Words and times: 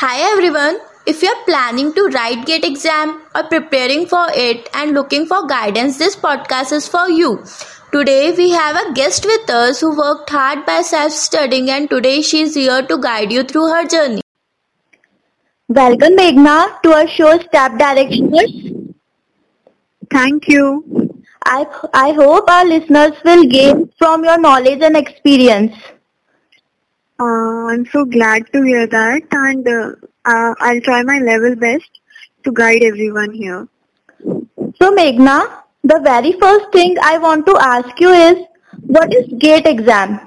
Hi 0.00 0.18
everyone. 0.32 0.78
If 1.04 1.22
you're 1.22 1.44
planning 1.44 1.92
to 1.92 2.04
write 2.12 2.46
GATE 2.46 2.64
exam 2.64 3.10
or 3.34 3.42
preparing 3.42 4.06
for 4.06 4.28
it 4.34 4.70
and 4.72 4.92
looking 4.92 5.26
for 5.26 5.46
guidance, 5.46 5.98
this 5.98 6.16
podcast 6.16 6.72
is 6.72 6.88
for 6.88 7.10
you. 7.10 7.44
Today 7.92 8.32
we 8.34 8.48
have 8.52 8.76
a 8.76 8.94
guest 8.94 9.26
with 9.26 9.50
us 9.50 9.82
who 9.82 9.94
worked 9.94 10.30
hard 10.30 10.64
by 10.64 10.80
self-studying 10.80 11.68
and 11.68 11.90
today 11.90 12.22
she 12.22 12.40
is 12.40 12.54
here 12.54 12.80
to 12.80 12.96
guide 12.96 13.30
you 13.30 13.42
through 13.42 13.66
her 13.74 13.86
journey. 13.86 14.22
Welcome 15.68 16.16
Meghna 16.16 16.80
to 16.80 16.94
our 16.94 17.06
show 17.06 17.38
Step 17.38 17.72
Directioners. 17.72 18.94
Thank 20.10 20.48
you. 20.48 21.12
I, 21.44 21.66
I 21.92 22.12
hope 22.12 22.48
our 22.48 22.64
listeners 22.64 23.22
will 23.22 23.44
gain 23.44 23.92
from 23.98 24.24
your 24.24 24.40
knowledge 24.40 24.80
and 24.80 24.96
experience. 24.96 25.74
Uh, 27.20 27.66
I'm 27.68 27.84
so 27.84 28.06
glad 28.06 28.50
to 28.54 28.62
hear 28.62 28.86
that 28.86 29.22
and 29.30 29.68
uh, 29.68 29.92
uh, 30.24 30.54
I'll 30.58 30.80
try 30.80 31.02
my 31.02 31.18
level 31.18 31.54
best 31.54 32.00
to 32.44 32.50
guide 32.50 32.82
everyone 32.82 33.34
here. 33.34 33.68
So 34.78 34.90
Meghna, 34.96 35.64
the 35.84 36.00
very 36.02 36.32
first 36.40 36.72
thing 36.72 36.96
I 37.02 37.18
want 37.18 37.44
to 37.44 37.58
ask 37.58 38.00
you 38.00 38.08
is, 38.08 38.46
what 38.86 39.12
is 39.12 39.26
GATE 39.38 39.66
exam? 39.66 40.20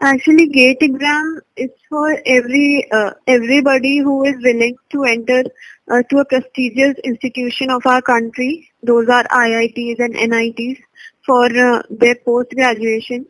Actually, 0.00 0.48
GATE 0.48 0.82
exam 0.82 1.40
is 1.56 1.70
for 1.88 2.20
every 2.26 2.90
uh, 2.90 3.12
everybody 3.28 3.98
who 3.98 4.24
is 4.24 4.34
willing 4.42 4.76
to 4.90 5.04
enter 5.04 5.44
uh, 5.92 6.02
to 6.10 6.18
a 6.18 6.24
prestigious 6.24 6.96
institution 7.04 7.70
of 7.70 7.86
our 7.86 8.02
country. 8.02 8.68
Those 8.82 9.08
are 9.08 9.24
IITs 9.24 10.00
and 10.00 10.14
NITs 10.14 10.80
for 11.24 11.44
uh, 11.46 11.82
their 11.88 12.16
post 12.16 12.50
graduation. 12.50 13.26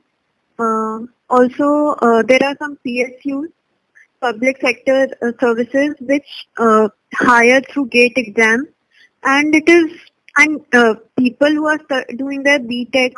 Also, 1.30 1.94
uh, 2.00 2.22
there 2.22 2.42
are 2.42 2.56
some 2.58 2.78
PSUs, 2.86 3.48
public 4.20 4.60
sector 4.60 5.08
uh, 5.22 5.32
services, 5.40 5.94
which 6.00 6.46
uh, 6.58 6.88
hire 7.14 7.60
through 7.60 7.86
GATE 7.88 8.16
exam, 8.16 8.66
and 9.24 9.54
it 9.54 9.68
is 9.68 9.92
and 10.36 10.60
uh, 10.72 10.94
people 11.18 11.48
who 11.48 11.66
are 11.66 11.80
doing 12.16 12.42
their 12.42 12.60
BTech 12.60 13.12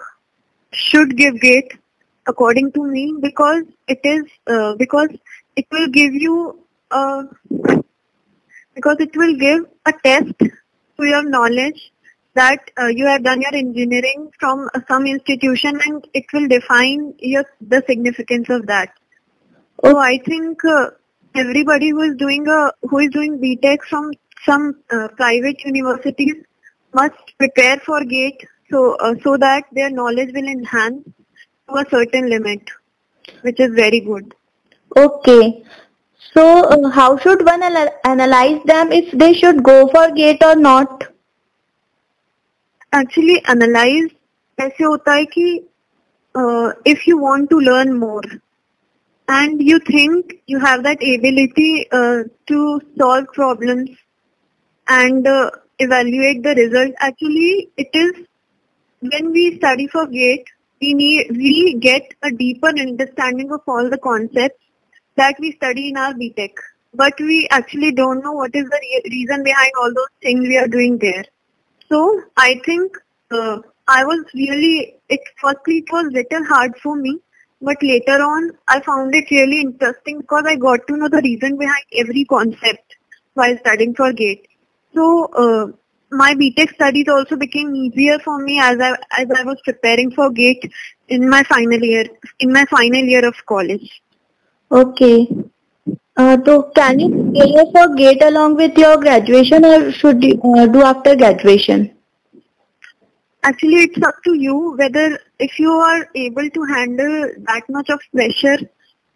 should 0.72 1.16
give 1.16 1.40
GATE, 1.40 1.72
according 2.26 2.72
to 2.72 2.84
me, 2.84 3.14
because 3.20 3.64
it 3.86 4.00
is 4.02 4.24
uh, 4.46 4.74
because 4.74 5.10
it 5.56 5.66
will 5.70 5.88
give 5.88 6.14
you 6.14 6.58
because 8.74 8.96
it 8.98 9.16
will 9.16 9.36
give 9.36 9.66
a 9.86 9.92
test 10.04 10.38
to 10.38 11.06
your 11.06 11.22
knowledge 11.22 11.89
that 12.34 12.70
uh, 12.78 12.86
you 12.86 13.06
have 13.06 13.24
done 13.24 13.40
your 13.40 13.54
engineering 13.54 14.30
from 14.38 14.68
uh, 14.74 14.80
some 14.88 15.06
institution 15.06 15.80
and 15.84 16.06
it 16.14 16.24
will 16.32 16.48
define 16.48 17.14
your 17.18 17.44
the 17.60 17.82
significance 17.88 18.48
of 18.48 18.66
that. 18.66 18.92
So 19.84 19.98
I 19.98 20.18
think 20.18 20.64
uh, 20.64 20.90
everybody 21.34 21.90
who 21.90 22.02
is 22.02 22.16
doing 22.16 22.46
a 22.48 22.72
who 22.82 22.98
is 22.98 23.10
doing 23.10 23.38
BTech 23.38 23.82
from 23.88 24.12
some 24.44 24.76
uh, 24.90 25.08
private 25.16 25.64
universities 25.64 26.36
must 26.94 27.14
prepare 27.38 27.78
for 27.78 28.04
GATE 28.04 28.46
so 28.70 28.96
uh, 28.96 29.14
so 29.22 29.36
that 29.36 29.64
their 29.72 29.90
knowledge 29.90 30.32
will 30.34 30.48
enhance 30.48 31.04
to 31.68 31.76
a 31.76 31.84
certain 31.90 32.28
limit, 32.28 32.70
which 33.42 33.60
is 33.60 33.74
very 33.74 34.00
good. 34.00 34.34
Okay. 34.96 35.64
So 36.32 36.64
uh, 36.64 36.90
how 36.90 37.16
should 37.18 37.44
one 37.44 37.62
ana- 37.62 37.92
analyze 38.04 38.62
them 38.64 38.92
if 38.92 39.10
they 39.12 39.34
should 39.34 39.62
go 39.62 39.88
for 39.88 40.10
GATE 40.12 40.42
or 40.44 40.56
not? 40.56 41.09
Actually 42.99 43.35
analyse 43.49 44.07
ऐसे 44.57 44.83
होता 44.83 45.13
है 45.13 45.25
कि 45.37 45.47
if 46.91 47.07
you 47.07 47.17
want 47.19 47.49
to 47.49 47.59
learn 47.59 47.91
more 47.97 48.25
and 49.27 49.61
you 49.69 49.79
think 49.91 50.33
you 50.49 50.59
have 50.65 50.81
that 50.81 51.03
ability 51.13 51.69
to 52.51 52.79
solve 52.79 53.25
problems 53.35 53.89
and 54.87 55.27
evaluate 55.79 56.41
the 56.43 56.55
result 56.55 56.93
actually 56.99 57.69
it 57.77 57.89
is 57.93 58.11
when 59.01 59.31
we 59.31 59.55
study 59.57 59.87
for 59.87 60.05
gate 60.07 60.45
we 60.81 60.93
need 60.93 61.27
we 61.31 61.73
get 61.85 62.13
a 62.23 62.31
deeper 62.31 62.69
understanding 62.69 63.51
of 63.51 63.61
all 63.67 63.89
the 63.89 63.97
concepts 63.97 64.61
that 65.17 65.35
we 65.39 65.51
study 65.51 65.89
in 65.89 65.97
our 65.97 66.13
btech 66.13 66.63
but 66.93 67.19
we 67.19 67.47
actually 67.51 67.91
don't 67.91 68.23
know 68.23 68.31
what 68.31 68.55
is 68.55 68.65
the 68.69 68.79
re- 68.83 69.11
reason 69.11 69.43
behind 69.43 69.71
all 69.81 69.93
those 69.93 70.13
things 70.21 70.47
we 70.47 70.57
are 70.57 70.67
doing 70.67 70.97
there 70.97 71.25
so 71.90 72.22
I 72.36 72.60
think 72.64 72.96
uh, 73.30 73.58
I 73.88 74.04
was 74.04 74.24
really, 74.34 74.96
it 75.08 75.20
firstly 75.40 75.78
it 75.78 75.92
was 75.92 76.12
little 76.12 76.44
hard 76.44 76.76
for 76.76 76.96
me, 76.96 77.18
but 77.60 77.82
later 77.82 78.22
on 78.22 78.52
I 78.68 78.80
found 78.80 79.14
it 79.14 79.30
really 79.30 79.60
interesting 79.60 80.20
because 80.20 80.44
I 80.46 80.56
got 80.56 80.86
to 80.86 80.96
know 80.96 81.08
the 81.08 81.22
reason 81.22 81.56
behind 81.56 81.84
every 81.96 82.24
concept 82.24 82.96
while 83.34 83.56
studying 83.58 83.94
for 83.94 84.12
GATE. 84.12 84.46
So 84.94 85.24
uh, 85.34 85.66
my 86.10 86.34
BTech 86.34 86.74
studies 86.74 87.08
also 87.08 87.36
became 87.36 87.74
easier 87.74 88.18
for 88.18 88.38
me 88.38 88.60
as 88.60 88.78
I 88.80 88.92
as 89.18 89.28
I 89.36 89.42
was 89.44 89.60
preparing 89.64 90.10
for 90.10 90.30
GATE 90.30 90.70
in 91.08 91.28
my 91.28 91.42
final 91.44 91.78
year 91.78 92.06
in 92.38 92.52
my 92.52 92.64
final 92.66 93.02
year 93.02 93.26
of 93.26 93.34
college. 93.46 94.02
Okay. 94.70 95.28
Uh, 96.16 96.36
so 96.44 96.62
can 96.74 96.98
you 96.98 97.08
prepare 97.08 97.64
for 97.72 97.94
GATE 97.94 98.22
along 98.22 98.56
with 98.56 98.76
your 98.76 98.96
graduation 98.98 99.64
or 99.64 99.92
should 99.92 100.22
you 100.22 100.40
uh, 100.56 100.66
do 100.66 100.82
after 100.82 101.16
graduation? 101.16 101.96
Actually, 103.42 103.84
it's 103.84 104.02
up 104.02 104.16
to 104.24 104.34
you 104.34 104.76
whether 104.76 105.18
if 105.38 105.58
you 105.58 105.70
are 105.70 106.08
able 106.14 106.50
to 106.50 106.64
handle 106.64 107.30
that 107.46 107.62
much 107.70 107.88
of 107.88 108.00
pressure 108.12 108.58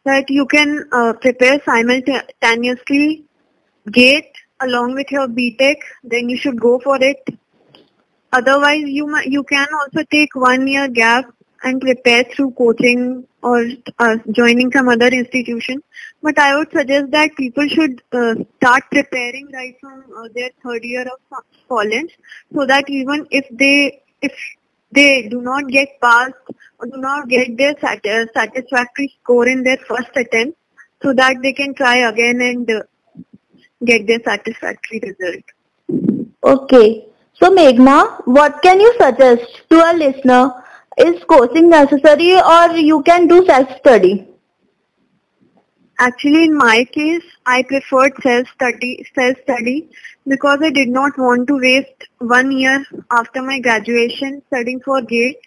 that 0.05 0.31
you 0.31 0.47
can 0.47 0.84
uh, 0.93 1.12
prepare 1.12 1.60
simultaneously 1.65 3.25
GATE 3.91 4.32
along 4.61 4.94
with 4.94 5.11
your 5.11 5.26
BTech, 5.28 5.76
then 6.05 6.28
you 6.28 6.38
should 6.38 6.59
go 6.61 6.78
for 6.78 7.03
it. 7.03 7.22
Otherwise, 8.32 8.84
you 8.87 9.06
you 9.25 9.43
can 9.44 9.66
also 9.81 10.05
take 10.11 10.34
one 10.34 10.66
year 10.66 10.88
gap 10.88 11.26
and 11.64 11.80
prepare 11.80 12.25
through 12.25 12.50
coaching 12.52 13.26
or 13.42 13.66
uh, 13.98 14.16
joining 14.32 14.70
some 14.72 14.88
other 14.88 15.08
institution. 15.08 15.82
But 16.22 16.38
I 16.38 16.56
would 16.56 16.70
suggest 16.72 17.10
that 17.10 17.36
people 17.36 17.69
should 17.69 18.02
uh, 18.12 18.34
start 18.56 18.84
preparing 18.91 19.50
right 19.52 19.75
from 19.80 20.04
uh, 20.16 20.28
their 20.34 20.50
third 20.62 20.84
year 20.84 21.02
of 21.02 21.42
college, 21.69 22.16
so 22.54 22.66
that 22.66 22.88
even 22.88 23.26
if 23.30 23.47
they 23.50 24.02
if 24.22 24.32
they 24.92 25.28
do 25.28 25.41
not 25.42 25.69
get 25.69 26.00
passed 26.00 26.34
or 26.78 26.86
do 26.86 26.98
not 26.98 27.28
get 27.28 27.56
their 27.58 27.75
sat- 27.81 28.06
uh, 28.06 28.26
satisfactory 28.32 29.12
score 29.22 29.48
in 29.48 29.62
their 29.62 29.78
first 29.88 30.10
attempt, 30.16 30.58
so 31.02 31.12
that 31.12 31.42
they 31.42 31.52
can 31.52 31.75
try 31.75 31.96
again 32.08 32.41
and 32.41 32.70
uh, 32.70 32.82
get 33.84 34.06
their 34.06 34.22
satisfactory 34.22 35.00
result. 35.00 35.44
Okay. 36.42 37.06
So 37.34 37.50
Meghna, 37.54 38.22
what 38.26 38.62
can 38.62 38.81
you 38.81 38.94
suggest 38.98 39.62
to 39.70 39.78
our 39.78 39.94
listener? 39.94 40.63
Is 40.97 41.25
coaching 41.25 41.69
necessary 41.69 42.37
or 42.41 42.77
you 42.77 43.03
can 43.03 43.27
do 43.27 43.44
self-study? 43.47 44.28
Actually, 45.99 46.44
in 46.44 46.56
my 46.56 46.84
case, 46.84 47.25
I 47.47 47.62
preferred 47.65 48.12
self-study, 48.22 49.06
self-study 49.15 49.88
because 50.27 50.60
I 50.62 50.71
did 50.71 50.88
not 50.88 51.19
want 51.19 51.49
to 51.49 51.59
waste 51.59 52.09
one 52.19 52.53
year 52.53 52.84
after 53.10 53.43
my 53.43 53.59
graduation 53.60 54.43
studying 54.47 54.81
for 54.81 55.03
GATE. 55.03 55.38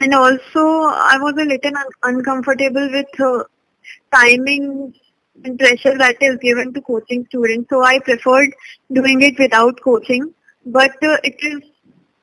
And 0.00 0.14
also, 0.14 0.64
I 0.64 1.18
was 1.20 1.34
a 1.38 1.44
little 1.44 1.76
un- 1.76 2.14
uncomfortable 2.14 2.88
with 2.90 3.20
uh, 3.20 3.44
timing 4.12 4.94
and 5.44 5.58
pressure 5.58 5.96
that 5.98 6.16
is 6.20 6.36
given 6.36 6.72
to 6.74 6.80
coaching 6.80 7.26
students. 7.26 7.70
So 7.70 7.82
I 7.82 7.98
preferred 7.98 8.54
doing 8.92 9.22
it 9.22 9.38
without 9.38 9.80
coaching. 9.80 10.32
But 10.64 10.92
uh, 11.02 11.16
it 11.24 11.36
is 11.42 11.69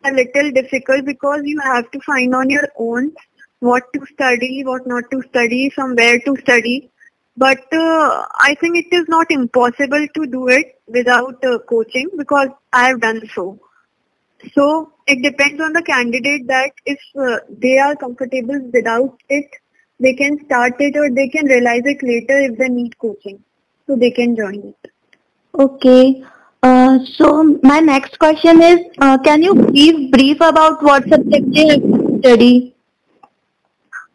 a 0.07 0.11
little 0.11 0.51
difficult 0.51 1.05
because 1.05 1.41
you 1.43 1.59
have 1.59 1.89
to 1.91 1.99
find 2.01 2.35
on 2.35 2.49
your 2.49 2.67
own 2.77 3.13
what 3.59 3.91
to 3.93 4.05
study, 4.13 4.63
what 4.63 4.87
not 4.87 5.03
to 5.11 5.21
study, 5.29 5.69
from 5.69 5.95
where 5.95 6.19
to 6.19 6.35
study. 6.37 6.89
But 7.35 7.59
uh, 7.71 8.25
I 8.39 8.55
think 8.59 8.77
it 8.77 8.95
is 8.95 9.07
not 9.07 9.29
impossible 9.29 10.07
to 10.15 10.25
do 10.25 10.47
it 10.47 10.81
without 10.87 11.43
uh, 11.43 11.59
coaching 11.69 12.09
because 12.17 12.49
I 12.73 12.87
have 12.87 13.01
done 13.01 13.21
so. 13.33 13.59
So 14.53 14.93
it 15.07 15.21
depends 15.21 15.61
on 15.61 15.73
the 15.73 15.83
candidate 15.83 16.47
that 16.47 16.71
if 16.85 16.99
uh, 17.19 17.37
they 17.49 17.77
are 17.77 17.95
comfortable 17.95 18.59
without 18.73 19.17
it, 19.29 19.49
they 19.99 20.13
can 20.13 20.43
start 20.45 20.75
it 20.79 20.95
or 20.95 21.09
they 21.09 21.27
can 21.27 21.45
realize 21.45 21.83
it 21.85 22.01
later 22.03 22.39
if 22.39 22.57
they 22.57 22.69
need 22.69 22.97
coaching. 22.97 23.43
So 23.87 23.95
they 23.95 24.11
can 24.11 24.35
join 24.35 24.73
it. 24.73 24.91
Okay. 25.57 26.23
Uh, 26.63 26.99
so 27.05 27.59
my 27.63 27.79
next 27.79 28.17
question 28.19 28.61
is, 28.61 28.79
uh, 28.99 29.17
can 29.19 29.43
you 29.43 29.55
give 29.71 30.11
brief 30.11 30.37
about 30.37 30.81
what 30.81 31.07
subject 31.07 31.45
you 31.51 32.19
study? 32.19 32.75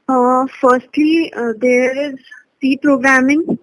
Uh, 0.09 0.47
firstly, 0.61 1.33
uh, 1.37 1.53
there 1.59 1.97
is 1.97 2.19
C 2.61 2.77
programming, 2.77 3.59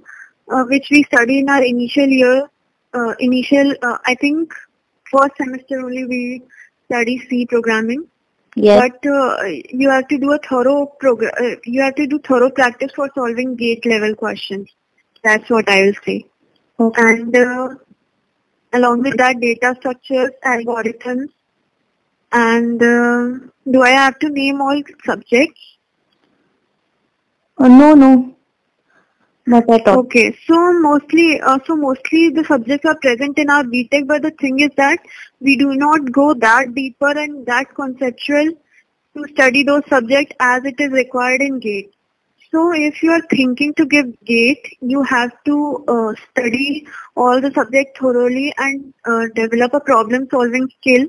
uh, 0.51 0.63
which 0.63 0.87
we 0.89 1.03
study 1.03 1.39
in 1.39 1.49
our 1.49 1.63
initial 1.63 2.07
year. 2.07 2.49
Uh, 2.93 3.13
initial, 3.19 3.73
uh, 3.83 3.97
I 4.05 4.15
think, 4.15 4.51
first 5.11 5.35
semester 5.37 5.79
only 5.79 6.05
we 6.05 6.43
study 6.85 7.19
C 7.29 7.45
programming. 7.45 8.07
Yes. 8.55 8.81
But 8.81 9.09
uh, 9.09 9.43
you 9.69 9.89
have 9.89 10.07
to 10.07 10.17
do 10.17 10.31
a 10.31 10.39
thorough 10.39 10.87
program. 10.99 11.31
Uh, 11.39 11.55
you 11.65 11.81
have 11.81 11.95
to 11.95 12.07
do 12.07 12.19
thorough 12.19 12.49
practice 12.49 12.91
for 12.95 13.09
solving 13.13 13.55
gate 13.55 13.85
level 13.85 14.15
questions. 14.15 14.69
That's 15.23 15.49
what 15.49 15.69
I 15.69 15.81
will 15.81 15.93
say. 16.05 16.25
Okay. 16.79 17.01
And 17.01 17.35
uh, 17.35 17.75
along 18.73 19.01
with 19.01 19.17
that, 19.17 19.39
data 19.39 19.75
structures, 19.79 20.31
algorithms, 20.45 21.29
and 22.31 22.81
uh, 22.81 23.47
do 23.69 23.81
I 23.81 23.89
have 23.89 24.19
to 24.19 24.29
name 24.29 24.61
all 24.61 24.81
subjects? 25.05 25.77
Uh, 27.57 27.67
no, 27.67 27.93
no. 27.93 28.35
Not 29.45 29.69
at 29.69 29.87
all. 29.87 29.99
Okay, 29.99 30.37
so 30.45 30.79
mostly, 30.79 31.41
uh, 31.41 31.57
so 31.65 31.75
mostly 31.75 32.29
the 32.29 32.43
subjects 32.43 32.85
are 32.85 32.97
present 32.99 33.39
in 33.39 33.49
our 33.49 33.63
BTech, 33.63 34.07
but 34.07 34.21
the 34.21 34.31
thing 34.31 34.59
is 34.59 34.69
that 34.77 34.99
we 35.39 35.57
do 35.57 35.73
not 35.73 36.11
go 36.11 36.33
that 36.35 36.75
deeper 36.75 37.09
and 37.09 37.45
that 37.47 37.73
conceptual 37.73 38.51
to 39.17 39.27
study 39.33 39.63
those 39.63 39.81
subjects 39.89 40.35
as 40.39 40.63
it 40.65 40.79
is 40.79 40.91
required 40.91 41.41
in 41.41 41.59
GATE. 41.59 41.91
So 42.51 42.71
if 42.73 43.03
you 43.03 43.11
are 43.11 43.21
thinking 43.29 43.75
to 43.75 43.85
give 43.85 44.07
GATE, 44.25 44.77
you 44.81 45.03
have 45.03 45.31
to 45.45 45.85
uh, 45.87 46.13
study 46.31 46.87
all 47.15 47.39
the 47.39 47.51
subjects 47.53 47.99
thoroughly 47.99 48.53
and 48.57 48.91
uh, 49.05 49.27
develop 49.35 49.73
a 49.75 49.79
problem 49.79 50.27
solving 50.31 50.67
skill 50.79 51.05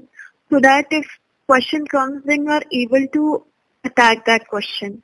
so 0.51 0.61
that 0.61 0.87
if 0.91 1.07
question 1.47 1.87
comes, 1.87 2.23
then 2.25 2.45
you 2.45 2.51
are 2.51 2.63
able 2.73 3.07
to 3.15 3.45
attack 3.85 4.27
that 4.27 4.47
question. 4.49 5.03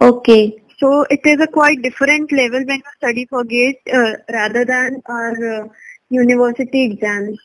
Okay. 0.00 0.62
So 0.78 1.06
it 1.08 1.20
is 1.24 1.40
a 1.40 1.46
quite 1.46 1.80
different 1.80 2.30
level 2.30 2.62
when 2.66 2.76
you 2.76 2.92
study 2.98 3.24
for 3.24 3.42
GATE 3.42 3.80
uh, 3.90 4.12
rather 4.30 4.66
than 4.66 5.02
our 5.06 5.62
uh, 5.62 5.68
university 6.10 6.84
exams. 6.84 7.38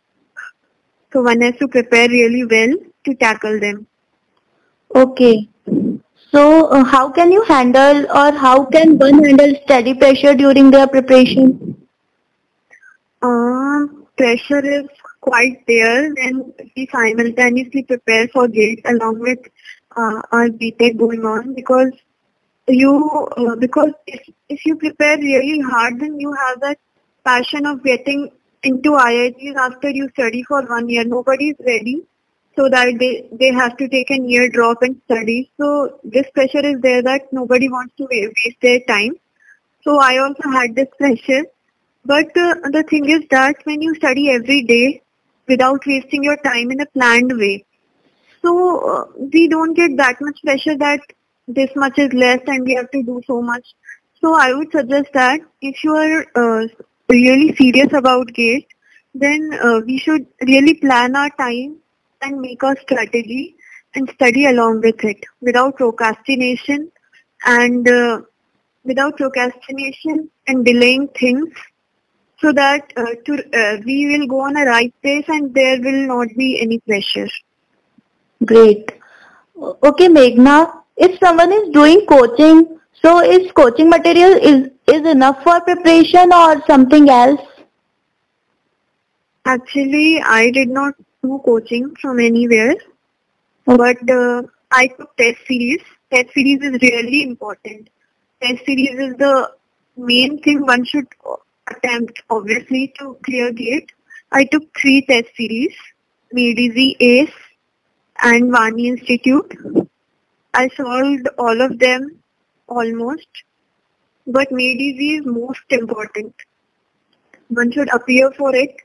So 1.13 1.21
one 1.21 1.39
has 1.39 1.56
to 1.57 1.69
prepare 1.69 2.09
really 2.09 2.45
well 2.45 2.75
to 3.06 3.15
tackle 3.15 3.59
them. 3.62 3.88
Okay. 4.94 5.47
So, 6.31 6.67
uh, 6.67 6.85
how 6.85 7.09
can 7.09 7.29
you 7.29 7.43
handle 7.43 8.05
or 8.09 8.31
how 8.31 8.63
can 8.65 8.97
one 8.97 9.21
handle 9.21 9.53
study 9.63 9.93
pressure 9.93 10.33
during 10.33 10.71
their 10.71 10.87
preparation? 10.87 11.75
Um, 13.21 14.07
pressure 14.15 14.65
is 14.65 14.87
quite 15.19 15.65
there 15.67 16.05
and 16.05 16.53
we 16.75 16.87
simultaneously 16.89 17.83
prepare 17.83 18.29
for 18.29 18.47
GATE 18.47 18.79
along 18.85 19.19
with 19.19 19.39
uh, 19.97 20.21
our 20.31 20.47
BTech 20.47 20.97
going 20.97 21.25
on 21.25 21.53
because 21.53 21.91
you 22.67 23.27
uh, 23.35 23.55
because 23.57 23.91
if, 24.07 24.21
if 24.47 24.65
you 24.65 24.77
prepare 24.77 25.17
really 25.17 25.59
hard 25.59 25.99
then 25.99 26.17
you 26.17 26.31
have 26.31 26.61
that 26.61 26.79
passion 27.25 27.65
of 27.65 27.83
getting 27.83 28.31
into 28.63 28.91
IITs 28.91 29.55
after 29.55 29.89
you 29.89 30.09
study 30.13 30.43
for 30.43 30.61
one 30.63 30.87
year. 30.87 31.03
Nobody 31.03 31.49
is 31.49 31.57
ready 31.65 32.03
so 32.56 32.68
that 32.69 32.98
they, 33.00 33.27
they 33.31 33.51
have 33.53 33.77
to 33.77 33.88
take 33.88 34.12
a 34.12 34.19
year 34.19 34.50
drop 34.50 34.81
and 34.81 35.01
study. 35.06 35.51
So 35.57 36.00
this 36.03 36.30
pressure 36.33 36.65
is 36.65 36.81
there 36.81 37.01
that 37.01 37.31
nobody 37.31 37.69
wants 37.69 37.95
to 37.98 38.07
waste 38.09 38.62
their 38.62 38.80
time. 38.81 39.13
So 39.83 40.00
I 40.00 40.18
also 40.18 40.50
had 40.50 40.75
this 40.75 40.89
pressure. 40.98 41.45
But 42.03 42.36
uh, 42.36 42.56
the 42.71 42.83
thing 42.89 43.09
is 43.09 43.21
that 43.30 43.56
when 43.63 43.81
you 43.81 43.95
study 43.95 44.31
every 44.31 44.63
day 44.63 45.01
without 45.48 45.86
wasting 45.86 46.24
your 46.24 46.38
time 46.38 46.71
in 46.71 46.81
a 46.81 46.86
planned 46.88 47.31
way, 47.38 47.65
so 48.42 48.51
uh, 48.89 49.06
we 49.18 49.48
don't 49.48 49.74
get 49.74 49.95
that 49.98 50.19
much 50.19 50.42
pressure 50.44 50.75
that 50.77 51.00
this 51.48 51.69
much 51.75 52.00
is 52.00 52.12
less 52.13 52.39
and 52.48 52.65
we 52.65 52.74
have 52.75 52.89
to 52.92 53.03
do 53.03 53.21
so 53.27 53.42
much. 53.42 53.75
So 54.19 54.36
I 54.36 54.53
would 54.53 54.71
suggest 54.71 55.09
that 55.13 55.42
if 55.62 55.83
you 55.83 55.95
are 55.95 56.25
uh, 56.36 56.68
really 57.09 57.56
serious 57.56 57.94
about 57.94 58.27
GATE, 58.33 58.68
then 59.13 59.51
uh, 59.62 59.81
we 59.86 59.98
should 59.98 60.25
really 60.42 60.75
plan 60.75 61.15
our 61.15 61.30
time 61.31 61.80
and 62.21 62.39
make 62.39 62.63
a 62.63 62.75
strategy 62.81 63.56
and 63.95 64.09
study 64.12 64.45
along 64.45 64.81
with 64.81 65.03
it 65.03 65.23
without 65.41 65.75
procrastination 65.75 66.91
and 67.45 67.88
uh, 67.88 68.21
without 68.83 69.18
procrastination 69.18 70.29
and 70.47 70.65
delaying 70.65 71.07
things 71.09 71.50
so 72.39 72.51
that 72.51 72.91
uh, 72.97 73.13
to, 73.25 73.33
uh, 73.53 73.77
we 73.85 74.07
will 74.07 74.27
go 74.27 74.41
on 74.41 74.57
a 74.57 74.65
right 74.65 74.94
pace 75.03 75.25
and 75.27 75.53
there 75.53 75.79
will 75.79 76.07
not 76.07 76.27
be 76.35 76.59
any 76.62 76.79
pressure. 76.79 77.27
Great. 78.45 78.91
Okay, 79.83 80.07
Meghna. 80.07 80.81
If 80.97 81.19
someone 81.19 81.51
is 81.51 81.69
doing 81.69 82.06
coaching, 82.07 82.79
so 82.94 83.19
is 83.19 83.51
coaching 83.51 83.89
material 83.89 84.33
is 84.33 84.69
is 84.88 85.07
enough 85.07 85.44
for 85.44 85.62
preparation 85.62 86.33
or 86.33 86.62
something 86.65 87.09
else? 87.09 87.41
Actually, 89.45 90.21
I 90.21 90.51
did 90.51 90.69
not 90.69 90.94
do 91.23 91.39
coaching 91.45 91.95
from 92.01 92.19
anywhere, 92.19 92.75
but 93.65 94.09
uh, 94.09 94.41
I 94.71 94.88
took 94.88 95.15
test 95.18 95.38
series. 95.47 95.81
Test 96.12 96.33
series 96.33 96.62
is 96.62 96.81
really 96.81 97.23
important. 97.23 97.89
Test 98.41 98.65
series 98.65 98.97
is 98.97 99.15
the 99.18 99.51
main 99.97 100.41
thing 100.41 100.65
one 100.65 100.83
should 100.83 101.07
attempt, 101.68 102.23
obviously, 102.29 102.94
to 103.00 103.18
clear 103.23 103.51
gate. 103.53 103.91
I 104.31 104.45
took 104.45 104.63
three 104.79 105.06
test 105.07 105.29
series, 105.35 105.75
Made 106.31 106.57
Easy, 106.57 106.97
ACE, 107.00 107.33
and 108.24 108.51
Vani 108.51 108.88
Institute. 108.88 109.56
I 110.53 110.69
solved 110.69 111.29
all 111.38 111.62
of 111.62 111.77
them 111.77 112.19
almost, 112.67 113.27
but 114.25 114.51
Made 114.51 114.81
Easy 114.81 115.17
is 115.17 115.25
most 115.25 115.63
important. 115.69 116.33
One 117.50 117.71
should 117.71 117.94
appear 117.94 118.31
for 118.31 118.56
it 118.56 118.75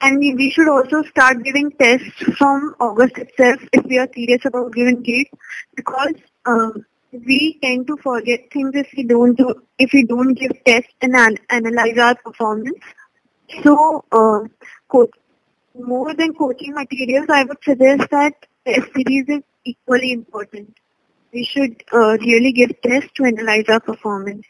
and 0.00 0.18
we, 0.18 0.34
we 0.34 0.50
should 0.50 0.68
also 0.68 1.02
start 1.02 1.42
giving 1.44 1.70
tests 1.72 2.22
from 2.38 2.74
August 2.80 3.18
itself 3.18 3.60
if 3.72 3.84
we 3.84 3.98
are 3.98 4.08
serious 4.14 4.44
about 4.44 4.72
giving 4.72 5.02
GATE 5.02 5.30
because 5.76 6.14
um, 6.46 6.84
we 7.12 7.58
tend 7.62 7.86
to 7.88 7.96
forget 7.96 8.40
things 8.52 8.72
if 8.74 8.88
we 8.96 9.04
don't 9.04 9.36
do, 9.36 9.54
if 9.78 9.92
we 9.92 10.04
don't 10.04 10.34
give 10.34 10.52
tests 10.64 10.92
and 11.02 11.14
an, 11.16 11.36
analyze 11.50 11.98
our 11.98 12.14
performance. 12.16 12.78
So, 13.62 14.04
uh, 14.12 14.40
co- 14.88 15.10
more 15.74 16.14
than 16.14 16.34
coaching 16.34 16.74
materials, 16.74 17.26
I 17.30 17.44
would 17.44 17.62
suggest 17.62 18.10
that 18.10 18.34
test 18.66 18.88
series 18.94 19.28
is 19.28 19.42
equally 19.64 20.12
important. 20.12 20.76
We 21.32 21.44
should 21.44 21.82
uh, 21.92 22.16
really 22.20 22.52
give 22.52 22.80
tests 22.82 23.10
to 23.16 23.24
analyze 23.24 23.64
our 23.68 23.80
performance 23.80 24.46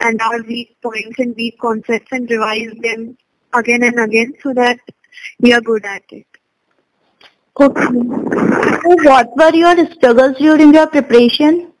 and 0.00 0.20
our 0.20 0.42
weak 0.42 0.76
points 0.82 1.18
and 1.18 1.34
weak 1.36 1.58
concepts 1.60 2.12
and 2.12 2.28
revise 2.30 2.72
them 2.82 3.16
again 3.52 3.82
and 3.82 3.98
again 4.00 4.32
so 4.42 4.52
that 4.54 4.78
we 5.40 5.52
are 5.52 5.60
good 5.60 5.84
at 5.84 6.02
it. 6.10 6.26
Okay. 7.58 7.84
So 7.84 8.96
what 9.08 9.36
were 9.36 9.54
your 9.54 9.90
struggles 9.92 10.38
during 10.38 10.72
your 10.74 10.86
preparation? 10.86 11.72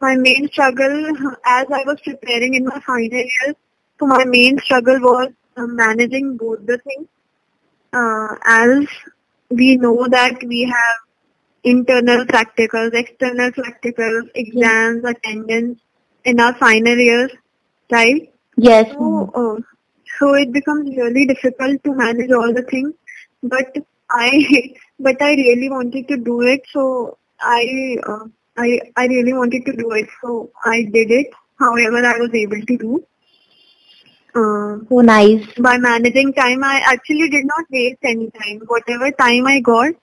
My 0.00 0.14
main 0.14 0.48
struggle 0.48 1.10
as 1.44 1.66
I 1.70 1.82
was 1.86 1.98
preparing 2.04 2.54
in 2.54 2.64
my 2.64 2.78
final 2.80 3.18
year, 3.18 3.54
so 3.98 4.06
my 4.06 4.24
main 4.24 4.58
struggle 4.58 5.00
was 5.00 5.32
uh, 5.56 5.66
managing 5.66 6.36
both 6.36 6.66
the 6.66 6.78
things. 6.78 7.08
Uh, 7.92 8.36
as 8.44 8.86
we 9.50 9.76
know 9.76 10.06
that 10.08 10.42
we 10.42 10.64
have 10.64 10.98
internal 11.64 12.26
practicals, 12.26 12.92
external 12.94 13.50
practicals, 13.52 14.28
exams, 14.34 15.02
attendance 15.04 15.80
in 16.24 16.40
our 16.40 16.54
final 16.54 16.96
years, 16.96 17.32
right? 17.90 18.30
Yes. 18.56 18.92
So, 18.92 19.30
uh, 19.34 19.75
so 20.18 20.34
it 20.34 20.52
becomes 20.52 20.88
really 20.96 21.26
difficult 21.26 21.82
to 21.84 21.94
manage 21.94 22.30
all 22.32 22.52
the 22.52 22.62
things. 22.62 22.92
But 23.42 23.76
I, 24.10 24.74
but 25.00 25.20
I 25.20 25.34
really 25.34 25.68
wanted 25.70 26.08
to 26.08 26.16
do 26.16 26.42
it. 26.42 26.62
So 26.72 27.18
I, 27.40 27.96
uh, 28.06 28.24
I, 28.56 28.80
I 28.96 29.06
really 29.06 29.32
wanted 29.32 29.64
to 29.66 29.72
do 29.72 29.90
it. 29.92 30.08
So 30.22 30.50
I 30.64 30.82
did 30.84 31.10
it. 31.10 31.28
However, 31.58 31.98
I 32.04 32.18
was 32.18 32.30
able 32.34 32.60
to 32.60 32.76
do. 32.76 33.04
Uh, 34.34 34.78
So 34.88 35.00
nice. 35.00 35.46
by 35.58 35.78
managing 35.78 36.32
time, 36.34 36.62
I 36.64 36.80
actually 36.86 37.28
did 37.30 37.46
not 37.46 37.64
waste 37.70 37.98
any 38.02 38.30
time. 38.30 38.60
Whatever 38.66 39.10
time 39.12 39.46
I 39.46 39.60
got, 39.60 39.94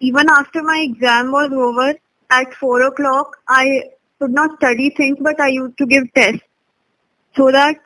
even 0.00 0.28
after 0.30 0.62
my 0.62 0.78
exam 0.78 1.30
was 1.32 1.50
over 1.52 1.94
at 2.30 2.54
4 2.54 2.82
o'clock, 2.82 3.36
I 3.48 3.84
could 4.18 4.32
not 4.32 4.56
study 4.56 4.90
things, 4.90 5.18
but 5.20 5.40
I 5.40 5.48
used 5.48 5.76
to 5.78 5.86
give 5.86 6.12
tests 6.14 6.42
so 7.36 7.50
that 7.50 7.76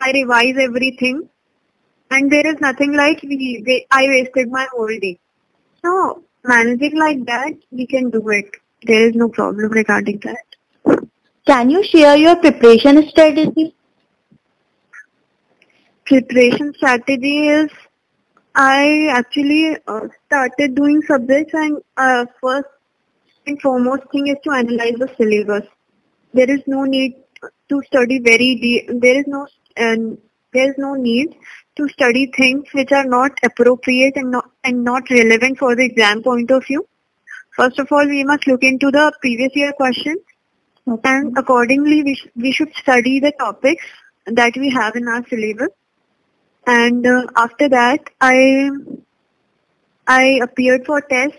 I 0.00 0.12
revise 0.12 0.56
everything. 0.58 1.28
And 2.10 2.30
there 2.30 2.46
is 2.46 2.60
nothing 2.60 2.94
like 2.94 3.22
we, 3.22 3.62
we, 3.66 3.86
I 3.90 4.06
wasted 4.06 4.50
my 4.50 4.66
whole 4.72 4.88
day. 4.88 5.18
So 5.84 6.24
managing 6.44 6.98
like 6.98 7.24
that, 7.26 7.52
we 7.70 7.86
can 7.86 8.10
do 8.10 8.28
it. 8.30 8.50
There 8.82 9.08
is 9.08 9.14
no 9.14 9.28
problem 9.28 9.70
regarding 9.70 10.20
that. 10.20 11.00
Can 11.46 11.70
you 11.70 11.82
share 11.82 12.16
your 12.16 12.36
preparation 12.36 13.06
strategy? 13.08 13.74
preparation 16.08 16.72
strategy 16.74 17.48
is 17.48 17.70
I 18.54 19.08
actually 19.12 19.76
uh, 19.86 20.08
started 20.26 20.74
doing 20.74 21.02
subjects 21.02 21.52
and 21.52 21.82
uh, 21.96 22.24
first 22.42 22.68
and 23.46 23.60
foremost 23.60 24.04
thing 24.10 24.26
is 24.28 24.38
to 24.44 24.50
analyze 24.52 24.94
the 24.98 25.08
syllabus. 25.16 25.68
There 26.32 26.50
is 26.50 26.62
no 26.66 26.84
need 26.84 27.16
to 27.68 27.82
study 27.86 28.18
very 28.20 28.56
deep. 28.56 28.88
There 29.00 29.18
is 29.20 29.26
no 29.26 29.46
and 29.78 30.18
there 30.52 30.70
is 30.70 30.78
no 30.78 30.94
need 30.94 31.36
to 31.76 31.88
study 31.88 32.30
things 32.36 32.64
which 32.72 32.92
are 32.92 33.04
not 33.04 33.32
appropriate 33.44 34.16
and 34.16 34.30
not 34.30 34.50
and 34.64 34.84
not 34.84 35.10
relevant 35.10 35.58
for 35.58 35.74
the 35.76 35.84
exam 35.84 36.22
point 36.22 36.50
of 36.50 36.66
view. 36.66 36.86
First 37.56 37.78
of 37.78 37.92
all, 37.92 38.06
we 38.06 38.24
must 38.24 38.46
look 38.46 38.62
into 38.62 38.90
the 38.90 39.12
previous 39.20 39.54
year 39.54 39.72
questions 39.72 40.18
Okay. 40.88 41.10
And 41.10 41.36
accordingly, 41.36 42.02
we, 42.02 42.14
sh- 42.14 42.28
we 42.34 42.52
should 42.52 42.74
study 42.74 43.20
the 43.20 43.32
topics 43.32 43.84
that 44.26 44.56
we 44.56 44.70
have 44.70 44.96
in 44.96 45.06
our 45.06 45.24
syllabus. 45.28 45.68
And 46.66 47.06
uh, 47.06 47.26
after 47.36 47.68
that, 47.68 48.08
I 48.20 48.70
I 50.06 50.40
appeared 50.42 50.86
for 50.86 51.02
tests 51.02 51.38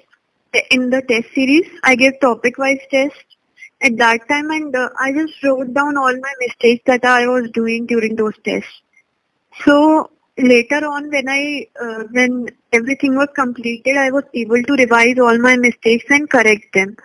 in 0.69 0.91
the 0.91 1.01
test 1.01 1.33
series. 1.33 1.67
I 1.83 1.95
gave 1.95 2.19
topic-wise 2.19 2.81
tests 2.91 3.37
at 3.81 3.97
that 3.97 4.27
time, 4.27 4.49
and 4.51 4.75
uh, 4.75 4.89
I 4.99 5.11
just 5.13 5.41
wrote 5.43 5.73
down 5.73 5.97
all 5.97 6.13
my 6.13 6.33
mistakes 6.39 6.83
that 6.85 7.05
I 7.05 7.27
was 7.27 7.49
doing 7.51 7.85
during 7.85 8.15
those 8.15 8.33
tests. 8.43 8.81
So 9.63 10.11
later 10.37 10.85
on, 10.85 11.09
when 11.09 11.29
I 11.29 11.67
uh, 11.81 12.03
when 12.11 12.49
everything 12.73 13.15
was 13.15 13.29
completed, 13.35 13.97
I 13.97 14.11
was 14.11 14.23
able 14.33 14.61
to 14.63 14.73
revise 14.73 15.19
all 15.19 15.37
my 15.37 15.55
mistakes 15.57 16.05
and 16.09 16.29
correct 16.29 16.73
them. 16.73 16.95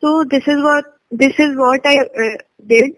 So 0.00 0.24
this 0.24 0.46
is 0.46 0.62
what 0.62 0.84
this 1.10 1.38
is 1.38 1.56
what 1.56 1.86
I 1.86 1.98
uh, 2.00 2.36
did 2.66 2.92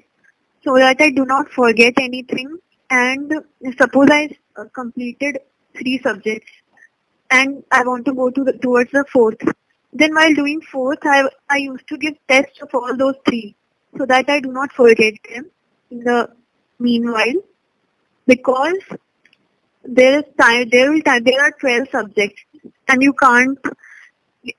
so 0.65 0.77
that 0.77 1.00
I 1.00 1.11
do 1.11 1.25
not 1.25 1.49
forget 1.50 1.95
anything. 1.99 2.59
And 2.91 3.33
suppose 3.79 4.09
I 4.11 4.31
uh, 4.57 4.65
completed 4.75 5.39
three 5.77 5.99
subjects 6.03 6.50
and 7.31 7.62
I 7.71 7.85
want 7.85 8.05
to 8.07 8.12
go 8.12 8.31
to 8.31 8.45
the, 8.45 8.53
towards 8.55 8.91
the 8.91 9.05
fourth. 9.12 9.41
Then 9.93 10.15
while 10.15 10.35
doing 10.35 10.61
fourth, 10.61 11.01
I, 11.03 11.29
I 11.49 11.57
used 11.57 11.87
to 11.89 11.99
give 11.99 12.15
tests 12.29 12.61
of 12.63 12.71
all 12.75 12.97
those 12.97 13.17
three 13.27 13.57
so 13.99 14.07
that 14.07 14.29
I 14.29 14.41
do 14.41 14.53
not 14.53 14.73
forget 14.73 15.15
them 15.29 15.51
in 15.91 16.01
the 16.01 16.29
meanwhile 16.79 17.41
because 18.27 18.79
there 19.85 20.21
is 20.21 20.25
time, 20.41 20.69
there 20.71 20.93
will 20.93 21.03
time, 21.03 21.25
there 21.25 21.43
are 21.43 21.53
12 21.59 21.89
subjects 21.91 22.43
and 22.89 23.03
you 23.03 23.13
can't 23.15 23.59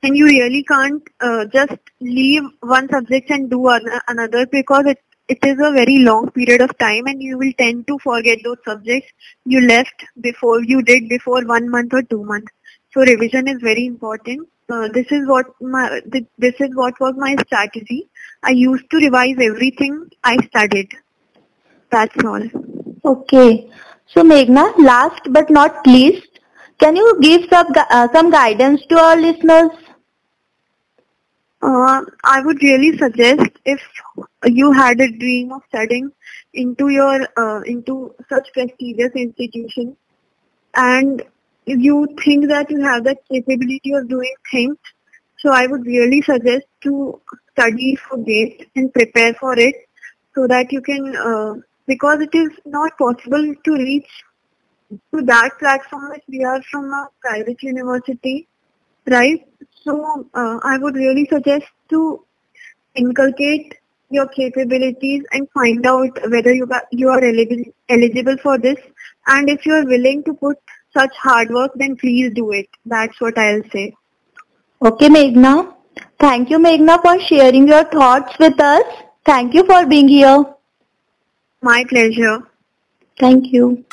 and 0.04 0.16
you 0.16 0.26
really 0.26 0.64
can't 0.64 1.02
uh, 1.22 1.46
just 1.46 1.78
leave 2.00 2.44
one 2.60 2.88
subject 2.90 3.32
and 3.32 3.50
do 3.50 3.68
another 4.08 4.46
because 4.48 4.86
it 4.86 5.00
it 5.28 5.40
is 5.46 5.60
a 5.66 5.72
very 5.72 6.00
long 6.00 6.30
period 6.32 6.62
of 6.62 6.78
time 6.78 7.06
and 7.08 7.24
you 7.24 7.38
will 7.38 7.54
tend 7.58 7.88
to 7.88 7.98
forget 8.00 8.40
those 8.44 8.58
subjects 8.66 9.12
you 9.46 9.62
left 9.62 10.04
before 10.20 10.62
you 10.62 10.82
did 10.82 11.08
before 11.08 11.46
one 11.46 11.70
month 11.70 11.94
or 11.94 12.02
two 12.04 12.24
months. 12.26 12.52
So 12.94 13.02
revision 13.02 13.48
is 13.48 13.62
very 13.62 13.86
important 13.86 14.50
uh, 14.72 14.88
this 14.94 15.12
is 15.12 15.28
what 15.28 15.46
my 15.62 16.01
this 16.38 16.56
is 16.60 16.75
what 16.75 17.00
was 17.00 17.13
my 17.18 17.36
strategy. 17.46 18.10
I 18.44 18.51
used 18.51 18.90
to 18.92 18.98
revise 18.98 19.36
everything 19.40 20.10
i 20.24 20.38
studied. 20.48 20.90
That's 21.92 22.24
all. 22.24 22.44
Okay. 23.06 23.70
So 24.08 24.24
meghna 24.24 24.66
last 24.78 25.22
but 25.32 25.50
not 25.50 25.86
least 25.86 26.32
can 26.82 26.96
you 26.96 27.18
give 27.22 27.44
some, 27.51 27.68
uh, 27.75 28.08
some 28.12 28.32
guidance 28.32 28.82
to 28.90 28.98
our 28.98 29.16
listeners? 29.16 29.70
Uh, 31.62 32.01
I 32.24 32.42
would 32.44 32.63
really 32.63 32.98
suggest 32.98 33.51
if 33.66 33.80
you 34.46 34.72
had 34.72 35.00
a 35.00 35.12
dream 35.12 35.51
of 35.51 35.62
studying 35.68 36.12
into 36.56 36.90
your 36.90 37.20
uh, 37.38 37.62
into 37.68 38.16
such 38.28 38.51
prestigious 38.54 39.12
institution 39.13 39.96
and 40.74 41.24
you 41.65 42.08
think 42.24 42.48
that 42.50 42.70
you 42.70 42.82
have 42.82 43.03
the 43.03 43.15
capability 43.32 43.94
of 43.94 44.10
doing 44.10 44.34
things, 44.51 44.77
so 45.38 45.51
I 45.51 45.68
would 45.68 45.86
really 45.86 46.22
suggest 46.22 46.65
to 46.82 47.22
study 47.51 47.96
for 47.96 48.18
GATE 48.18 48.70
and 48.75 48.94
prepare 48.94 49.34
for 49.36 49.58
it 49.58 49.75
so 50.36 50.48
that 50.48 50.72
you 50.72 50.82
can, 50.82 51.15
uh, 51.15 51.53
because 51.88 52.22
it 52.22 52.34
is 52.34 52.51
not 52.65 52.98
possible 52.98 53.53
to 53.63 53.74
reach 53.74 54.08
to 55.13 55.22
that 55.24 55.51
platform 55.60 56.10
which 56.10 56.24
we 56.27 56.44
are 56.44 56.62
from 56.63 56.91
a 56.91 57.08
private 57.22 57.62
university, 57.63 58.48
right? 59.08 59.48
So 59.84 60.27
uh, 60.34 60.60
I 60.63 60.77
would 60.77 60.96
really 60.96 61.25
suggest 61.25 61.65
to 61.89 62.25
inculcate 62.96 63.75
your 64.10 64.27
capabilities 64.27 65.24
and 65.32 65.48
find 65.51 65.86
out 65.86 66.20
whether 66.30 66.53
you 66.53 66.65
got, 66.65 66.84
you 66.91 67.10
are 67.10 67.24
eligible 67.24 67.72
eligible 67.88 68.38
for 68.38 68.58
this 68.58 68.77
and 69.27 69.50
if 69.50 69.65
you 69.65 69.74
are 69.74 69.86
willing 69.86 70.24
to 70.25 70.34
put 70.34 70.58
such 70.93 71.15
hard 71.17 71.50
work 71.50 71.71
then 71.75 71.95
please 71.95 72.31
do 72.33 72.51
it. 72.51 72.67
That's 72.86 73.19
what 73.21 73.38
i'll 73.38 73.63
say. 73.71 73.93
Okay 74.81 75.10
meghna. 75.10 75.74
Thank 76.19 76.50
you 76.50 76.60
meghna 76.60 77.01
for 77.01 77.19
sharing 77.19 77.67
your 77.67 77.83
thoughts 77.83 78.38
with 78.39 78.60
us. 78.60 78.83
Thank 79.25 79.53
you 79.53 79.65
for 79.65 79.86
being 79.86 80.07
here. 80.07 80.45
My 81.62 81.83
pleasure. 81.88 82.39
Thank 83.19 83.51
you. 83.53 83.86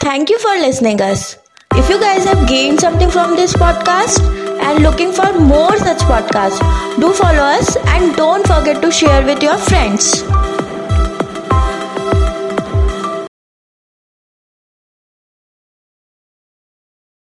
Thank 0.00 0.30
you 0.30 0.38
for 0.38 0.54
listening 0.56 1.00
us. 1.00 1.36
If 1.72 1.90
you 1.90 2.00
guys 2.00 2.24
have 2.24 2.48
gained 2.48 2.80
something 2.80 3.10
from 3.10 3.36
this 3.36 3.52
podcast 3.52 4.20
and 4.60 4.82
looking 4.82 5.12
for 5.12 5.38
more 5.38 5.76
such 5.76 5.98
podcasts, 5.98 6.60
do 6.98 7.12
follow 7.12 7.42
us 7.42 7.76
and 7.76 8.16
don't 8.16 8.46
forget 8.46 8.80
to 8.80 8.90
share 8.90 9.24
with 9.26 9.42
your 9.42 9.58
friends. 9.58 10.22